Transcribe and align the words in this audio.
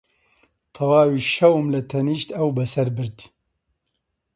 تەواوی 0.75 1.27
شەوم 1.33 1.65
لە 1.75 1.81
تەنیشت 1.91 2.29
ئەو 2.37 2.49
بەسەر 2.57 2.87
برد. 2.97 3.17